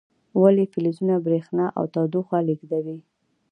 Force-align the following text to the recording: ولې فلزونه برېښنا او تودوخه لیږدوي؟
ولې 0.41 0.63
فلزونه 0.73 1.15
برېښنا 1.25 1.65
او 1.77 1.83
تودوخه 1.93 2.37
لیږدوي؟ 2.47 2.97